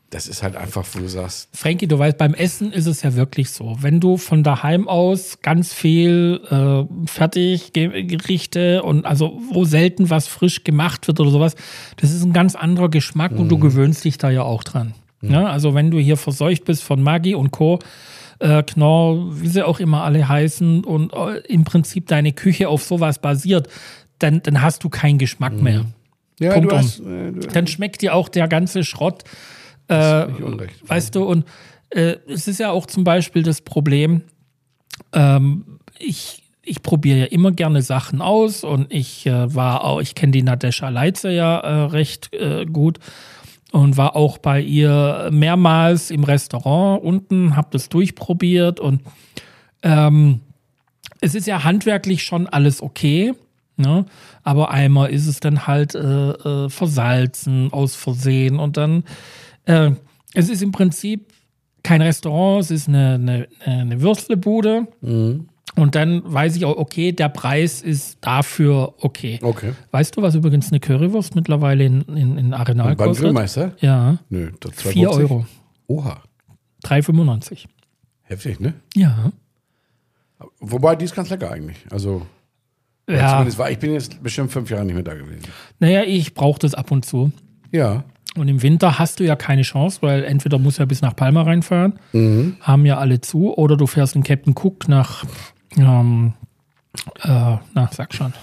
[0.10, 3.15] das ist halt einfach, wo du sagst, Frankie, du weißt, beim Essen ist es ja
[3.15, 3.76] wirklich so.
[3.82, 10.63] Wenn du von daheim aus ganz viel äh, Fertiggerichte und also wo selten was frisch
[10.63, 11.56] gemacht wird oder sowas,
[11.98, 14.93] das ist ein ganz anderer Geschmack und du gewöhnst dich da ja auch dran.
[15.22, 17.80] Ja, also wenn du hier verseucht bist von Maggi und Co.,
[18.39, 22.84] äh, Knorr, wie sie auch immer alle heißen und äh, im Prinzip deine Küche auf
[22.84, 23.67] sowas basiert,
[24.20, 25.86] dann, dann hast du keinen Geschmack mehr.
[26.39, 26.82] ja, Punkt du um.
[26.82, 29.24] hast, äh, du Dann schmeckt dir auch der ganze Schrott
[29.88, 30.89] äh, hast nicht Unrecht.
[30.89, 31.45] Weißt du, und
[31.89, 34.21] äh, es ist ja auch zum Beispiel das Problem,
[35.13, 40.15] ähm, ich, ich probiere ja immer gerne Sachen aus und ich äh, war auch, ich
[40.15, 43.00] kenne die Nadesha Leitze ja äh, recht äh, gut
[43.71, 49.02] und war auch bei ihr mehrmals im Restaurant unten, habe das durchprobiert und
[49.84, 50.41] ähm,
[51.21, 53.34] es ist ja handwerklich schon alles okay,
[53.76, 54.06] ne?
[54.43, 59.04] aber einmal ist es dann halt äh, äh, versalzen aus Versehen und dann,
[59.67, 59.91] äh,
[60.34, 61.32] es ist im Prinzip
[61.84, 64.88] kein Restaurant, es ist eine, eine, eine Würstlebude
[65.77, 69.39] und dann weiß ich auch, okay, der Preis ist dafür okay.
[69.41, 69.73] Okay.
[69.91, 73.23] Weißt du, was übrigens eine Currywurst mittlerweile in, in, in Arenal Beim kostet?
[73.25, 73.73] Grillmeister?
[73.80, 75.19] Ja, Nö, das 4 2,50.
[75.19, 75.45] Euro,
[75.88, 76.21] Oha,
[76.84, 77.65] 3,95.
[78.23, 78.73] heftig, ne?
[78.95, 79.32] Ja.
[80.60, 81.86] Wobei, die ist ganz lecker eigentlich.
[81.89, 82.25] Also,
[83.10, 85.43] Ja, war, ich bin jetzt bestimmt fünf Jahre nicht mehr da gewesen.
[85.80, 87.32] naja, ich brauche das ab und zu.
[87.71, 88.03] Ja.
[88.38, 91.15] Und im Winter hast du ja keine Chance, weil entweder musst du ja bis nach
[91.15, 91.93] Palma reinfahren,
[92.62, 95.26] haben ja alle zu, oder du fährst in Captain Cook nach,
[95.78, 96.34] ähm,
[97.23, 97.30] äh,
[97.73, 98.34] na, sag schon.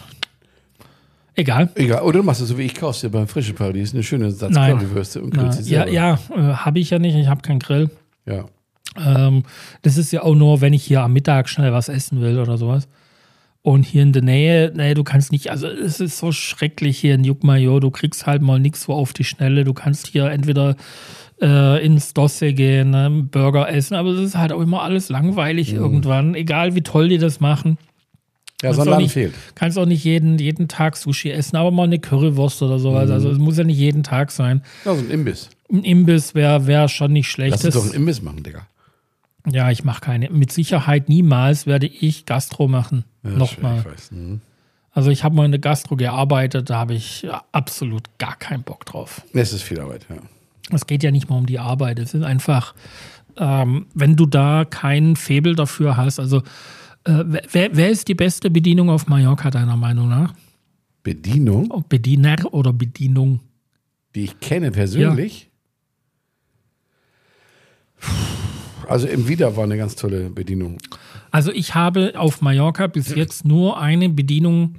[1.36, 1.68] Egal.
[1.74, 4.30] Egal, oder du machst es so wie ich, kaufst dir beim Frische Paradies eine schöne
[4.30, 4.78] Satz Nein.
[4.78, 7.16] Currywürste und grillst sie ja, ja, äh, habe ich ja nicht.
[7.16, 7.90] Ich habe keinen Grill.
[8.26, 8.44] ja.
[8.96, 9.42] Ähm,
[9.82, 12.56] das ist ja auch nur, wenn ich hier am Mittag schnell was essen will oder
[12.56, 12.86] sowas.
[13.66, 17.14] Und hier in der Nähe, nee, du kannst nicht, also es ist so schrecklich hier
[17.14, 19.64] in Jukmayo, du kriegst halt mal nichts so auf die Schnelle.
[19.64, 20.76] Du kannst hier entweder
[21.40, 25.08] äh, ins Dosse gehen, ne, einen Burger essen, aber es ist halt auch immer alles
[25.08, 25.78] langweilig Mhm.
[25.78, 27.78] irgendwann, egal wie toll die das machen.
[28.62, 29.34] Ja, Kannst so ein auch Laden nicht, fehlt.
[29.54, 33.06] Kannst auch nicht jeden, jeden Tag Sushi essen, aber mal eine Currywurst oder sowas.
[33.08, 33.14] Mhm.
[33.14, 34.62] Also es muss ja nicht jeden Tag sein.
[34.84, 35.48] Ja, so ein Imbiss.
[35.72, 37.52] Ein Imbiss wäre wär schon nicht schlecht.
[37.52, 38.66] Lass uns doch einen Imbiss machen, Digga.
[39.46, 40.30] Ja, ich mache keine.
[40.30, 43.04] Mit Sicherheit niemals werde ich Gastro machen.
[43.22, 43.84] Ja, Nochmal.
[43.96, 44.10] Ich.
[44.10, 44.40] Mhm.
[44.90, 48.62] Also ich habe mal in der Gastro gearbeitet, da habe ich ja, absolut gar keinen
[48.62, 49.22] Bock drauf.
[49.32, 50.16] Es ist viel Arbeit, ja.
[50.70, 51.98] Es geht ja nicht mal um die Arbeit.
[51.98, 52.74] Es ist einfach,
[53.36, 56.20] ähm, wenn du da keinen Febel dafür hast.
[56.20, 56.38] Also
[57.04, 60.32] äh, wer, wer ist die beste Bedienung auf Mallorca deiner Meinung nach?
[61.02, 63.40] Bedienung, Bediener oder Bedienung?
[64.14, 65.50] die ich kenne persönlich.
[68.88, 70.78] Also im Wieder war eine ganz tolle Bedienung.
[71.30, 74.76] Also ich habe auf Mallorca bis jetzt nur eine Bedienung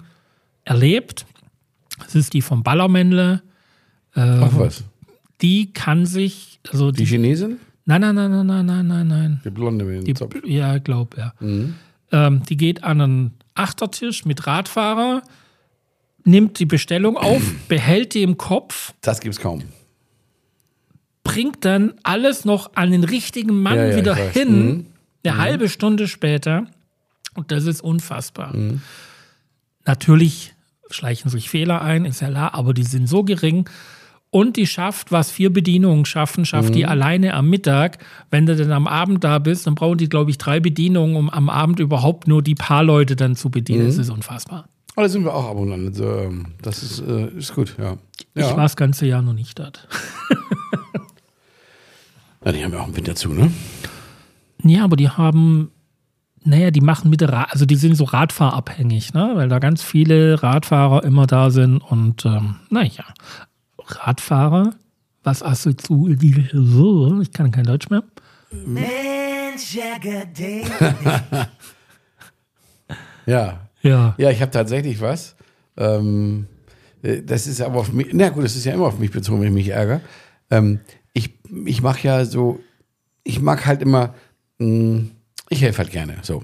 [0.64, 1.26] erlebt.
[2.00, 3.42] Das ist die vom Ballermännle.
[4.14, 4.84] Ach was.
[5.42, 7.58] die kann sich, also Die die, Chinesin?
[7.86, 9.42] nein, nein, nein, nein, nein, nein, nein, nein.
[9.44, 10.36] Die Blonde mit dem Die, Zopf.
[10.46, 11.34] ja, glaub, ja.
[11.42, 15.22] Ähm, die geht an einen Achtertisch mit Radfahrer,
[16.24, 19.64] nimmt die Bestellung auf, behält die im Kopf, Das gibt's kaum.
[21.26, 24.86] Bringt dann alles noch an den richtigen Mann Ja, ja, wieder ich hin, Mhm.
[25.26, 26.68] eine halbe Stunde später.
[27.34, 28.54] Und das ist unfassbar.
[29.86, 30.54] Natürlich
[30.90, 33.68] schleichen sich Fehler ein, ist ja klar, aber die sind so gering.
[34.30, 38.00] Und die schafft, was vier Bedienungen schaffen, schafft die alleine am Mittag.
[38.32, 41.30] Wenn du dann am Abend da bist, dann brauchen die, glaube ich, drei Bedienungen, um
[41.30, 43.86] am Abend überhaupt nur die paar Leute dann zu bedienen.
[43.88, 44.68] Das ist unfassbar.
[44.94, 45.88] Aber da sind wir auch ab und an.
[45.88, 47.98] Also, ähm, das ist, äh, ist gut, ja.
[48.34, 48.52] Ich ja.
[48.52, 49.88] war das ganze Jahr noch nicht dort.
[52.46, 52.52] ja.
[52.52, 53.52] Die haben ja auch im Winter zu, ne?
[54.64, 55.72] Ja, aber die haben,
[56.44, 59.32] naja, die machen mit der Ra also die sind so Radfahrabhängig, ne?
[59.36, 63.06] Weil da ganz viele Radfahrer immer da sind und ähm, naja,
[63.80, 64.74] Radfahrer,
[65.24, 68.04] was assoziiert so, ich kann kein Deutsch mehr.
[68.52, 69.76] Mensch.
[73.26, 73.50] Ja.
[73.82, 74.16] Ja.
[74.18, 75.36] Ja, ich habe tatsächlich was.
[75.78, 76.48] Ähm,
[77.04, 79.42] äh, das ist aber auf mich, na gut, das ist ja immer auf mich bezogen,
[79.42, 80.02] wenn ich mich ärgere.
[80.50, 80.80] Ähm,
[81.16, 82.60] ich ich mache ja so,
[83.24, 84.14] ich mag halt immer,
[84.60, 85.06] mh,
[85.50, 86.44] ich helfe halt gerne, so.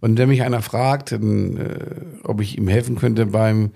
[0.00, 1.94] Und wenn mich einer fragt, dann, äh,
[2.24, 3.70] ob ich ihm helfen könnte beim,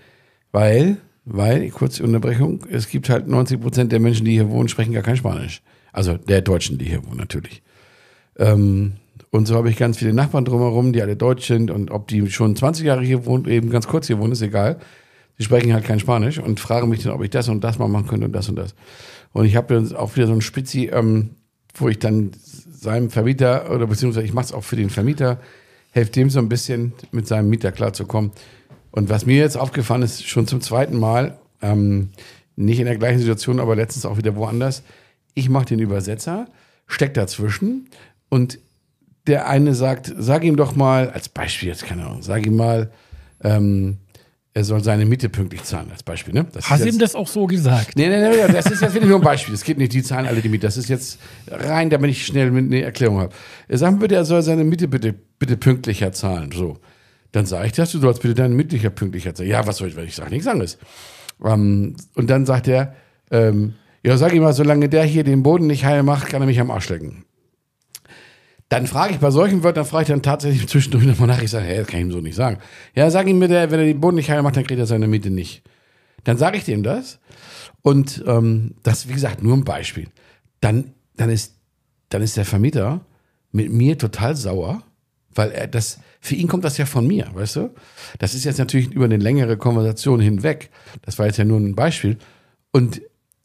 [0.52, 4.92] weil, weil, kurze Unterbrechung, es gibt halt 90 Prozent der Menschen, die hier wohnen, sprechen
[4.92, 5.62] gar kein Spanisch.
[5.92, 7.62] Also der Deutschen, die hier wohnen, natürlich.
[8.38, 8.94] Ähm,
[9.30, 12.30] und so habe ich ganz viele Nachbarn drumherum, die alle deutsch sind und ob die
[12.30, 14.78] schon 20 Jahre hier wohnen, eben ganz kurz hier wohnen, ist egal.
[15.38, 17.88] Die sprechen halt kein Spanisch und fragen mich dann, ob ich das und das mal
[17.88, 18.74] machen könnte und das und das.
[19.32, 21.30] Und ich habe dann auch wieder so einen Spitzi, ähm,
[21.74, 22.30] wo ich dann
[22.70, 25.40] seinem Vermieter oder beziehungsweise ich mache es auch für den Vermieter,
[25.90, 28.30] helfe dem so ein bisschen mit seinem Mieter klarzukommen.
[28.90, 32.10] Und was mir jetzt aufgefallen ist, schon zum zweiten Mal, ähm,
[32.56, 34.84] nicht in der gleichen Situation, aber letztens auch wieder woanders,
[35.34, 36.46] ich mache den Übersetzer,
[36.86, 37.88] steck dazwischen
[38.28, 38.58] und
[39.26, 42.92] der eine sagt, sag ihm doch mal, als Beispiel jetzt, keine Ahnung, sag ihm mal,
[43.42, 43.98] ähm,
[44.56, 46.32] er soll seine Miete pünktlich zahlen, als Beispiel.
[46.32, 46.46] Ne?
[46.52, 47.96] Das Hast du ihm das auch so gesagt?
[47.96, 49.52] Nee, nee, nee, nee, das ist jetzt wirklich nur ein Beispiel.
[49.52, 50.64] Es geht nicht, die zahlen alle die Miete.
[50.64, 53.34] Das ist jetzt rein, damit ich schnell eine Erklärung habe.
[53.66, 56.52] Er sagt bitte, er soll seine Miete bitte, bitte pünktlicher zahlen.
[56.52, 56.78] So.
[57.32, 59.50] Dann sage ich das, du sollst bitte deine Miete pünktlicher zahlen.
[59.50, 60.78] Ja, was soll ich, weil ich sage nichts anderes.
[61.44, 62.94] Ähm, und dann sagt er,
[63.32, 66.46] ähm, ja, sag ihm mal, solange der hier den Boden nicht heil macht, kann er
[66.46, 67.24] mich am Arsch lecken.
[68.74, 71.40] Dann frage ich bei solchen Wörtern, frage ich dann tatsächlich zwischendurch nochmal nach.
[71.40, 72.58] Ich sage, hey, das kann ich ihm so nicht sagen.
[72.96, 75.06] Ja, sag ihm bitte, wenn er den Boden nicht heil macht, dann kriegt er seine
[75.06, 75.62] Miete nicht.
[76.24, 77.20] Dann sage ich dem das.
[77.82, 80.08] Und ähm, das, wie gesagt, nur ein Beispiel.
[80.60, 81.54] Dann, dann, ist,
[82.08, 83.06] dann ist der Vermieter
[83.52, 84.82] mit mir total sauer,
[85.32, 87.70] weil er das, für ihn kommt das ja von mir, weißt du?
[88.18, 90.70] Das ist jetzt natürlich über eine längere Konversation hinweg.
[91.02, 92.18] Das war jetzt ja nur ein Beispiel.
[92.72, 93.02] Und,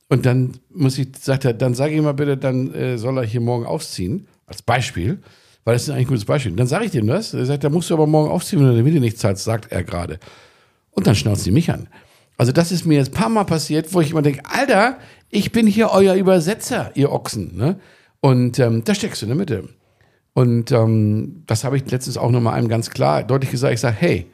[0.07, 3.25] und dann muss ich, sagt er, dann sage ich mal bitte, dann äh, soll er
[3.25, 5.19] hier morgen ausziehen, als Beispiel,
[5.63, 6.51] weil das ist eigentlich ein gutes Beispiel.
[6.53, 7.33] Dann sage ich dem das.
[7.33, 9.71] Er sagt, da musst du aber morgen aufziehen, wenn du deine Miete nicht zahlst, sagt
[9.71, 10.19] er gerade.
[10.91, 11.87] Und dann schnauzt sie mich an.
[12.37, 14.97] Also das ist mir jetzt ein paar Mal passiert, wo ich immer denke, Alter,
[15.29, 17.55] ich bin hier euer Übersetzer, ihr Ochsen.
[17.55, 17.79] Ne?
[18.21, 19.69] Und ähm, da steckst du in der Mitte.
[20.33, 23.73] Und ähm, das habe ich letztens auch nochmal einem ganz klar deutlich gesagt.
[23.73, 24.27] Ich sage, hey,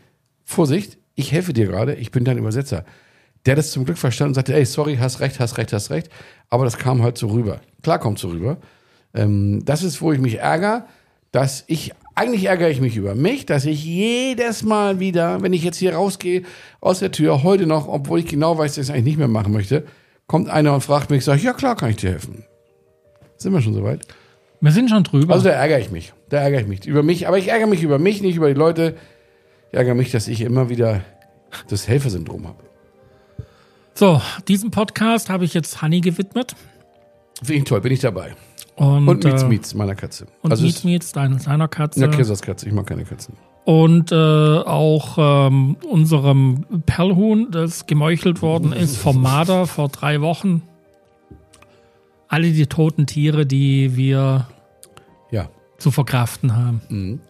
[0.43, 2.86] Vorsicht, ich helfe dir gerade, ich bin dein Übersetzer.
[3.45, 5.89] Der hat das zum Glück verstanden und sagte, ey, sorry, hast recht, hast recht, hast
[5.89, 6.10] recht.
[6.49, 7.62] Aber das kam halt so rüber.
[7.82, 8.58] Klar kommt so rüber.
[9.15, 10.86] Ähm, das ist, wo ich mich ärgere,
[11.32, 15.63] dass ich, eigentlich ärgere ich mich über mich, dass ich jedes Mal wieder, wenn ich
[15.63, 16.43] jetzt hier rausgehe
[16.82, 19.28] aus der Tür, heute noch, obwohl ich genau weiß, dass ich es eigentlich nicht mehr
[19.28, 19.86] machen möchte,
[20.28, 22.45] kommt einer und fragt mich, ich sage, ja klar, kann ich dir helfen.
[23.38, 24.08] Sind wir schon soweit?
[24.62, 25.34] Wir sind schon drüber.
[25.34, 26.13] Also da ärgere ich mich.
[26.30, 27.28] Da ärgere ich mich über mich.
[27.28, 28.95] Aber ich ärgere mich über mich, nicht über die Leute.
[29.71, 31.01] Ich ärgere mich, dass ich immer wieder
[31.67, 32.63] das Helfersyndrom habe.
[33.93, 36.56] so, diesen Podcast habe ich jetzt Honey gewidmet.
[37.43, 38.36] Finde ich toll, bin ich dabei.
[38.75, 40.25] Und, Und Mietz äh, meiner Katze.
[40.41, 42.01] Und also Mietz es- Mietz, dein, seiner Katze.
[42.01, 43.35] Ja, Kirsas Katze, ich mag keine Katzen.
[43.63, 50.61] Und äh, auch ähm, unserem Perlhuhn, das gemeuchelt worden ist vom Marder vor drei Wochen.
[52.27, 54.47] Alle die toten Tiere, die wir
[55.31, 57.21] Ja, zu verkraften haben.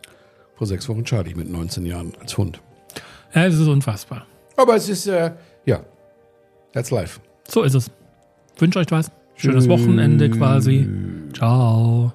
[0.55, 2.60] vor sechs Wochen Charlie mit 19 Jahren als Hund.
[3.34, 4.25] Ja, es ist unfassbar.
[4.58, 5.31] Aber es ist, äh,
[5.65, 5.81] ja,
[6.73, 7.19] that's life.
[7.47, 7.91] So ist es.
[8.58, 9.12] Wünsche euch was.
[9.36, 10.88] Schönes Wochenende quasi.
[11.34, 12.13] Ciao.